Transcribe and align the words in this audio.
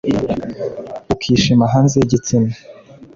ukishima 1.13 1.65
hanze 1.73 1.93
y’igitsina 1.97 2.51